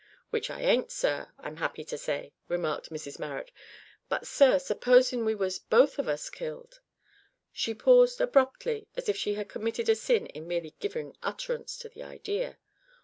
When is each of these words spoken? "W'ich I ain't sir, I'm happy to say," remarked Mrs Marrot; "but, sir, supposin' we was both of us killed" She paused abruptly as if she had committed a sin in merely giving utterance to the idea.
"W'ich 0.31 0.49
I 0.49 0.61
ain't 0.61 0.89
sir, 0.91 1.29
I'm 1.37 1.57
happy 1.57 1.83
to 1.85 1.95
say," 1.95 2.33
remarked 2.47 2.89
Mrs 2.89 3.19
Marrot; 3.19 3.51
"but, 4.09 4.25
sir, 4.25 4.57
supposin' 4.57 5.23
we 5.25 5.35
was 5.35 5.59
both 5.59 5.99
of 5.99 6.07
us 6.07 6.31
killed" 6.31 6.79
She 7.51 7.75
paused 7.75 8.19
abruptly 8.19 8.87
as 8.95 9.07
if 9.09 9.15
she 9.15 9.35
had 9.35 9.47
committed 9.47 9.89
a 9.89 9.95
sin 9.95 10.25
in 10.25 10.47
merely 10.47 10.73
giving 10.79 11.15
utterance 11.21 11.77
to 11.77 11.87
the 11.89 12.01
idea. 12.01 12.57